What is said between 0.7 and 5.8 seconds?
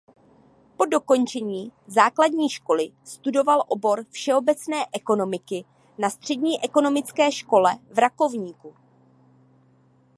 Po dokončení základní školy studoval obor všeobecné ekonomiky